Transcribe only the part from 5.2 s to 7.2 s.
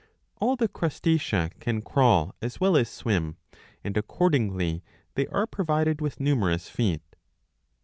are provided with numerous feet.